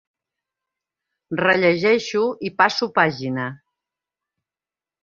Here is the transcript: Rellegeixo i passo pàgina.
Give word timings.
Rellegeixo 1.41 2.25
i 2.51 2.53
passo 2.63 2.89
pàgina. 2.99 3.47